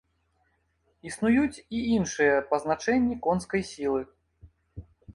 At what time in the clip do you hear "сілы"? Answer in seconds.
3.77-4.01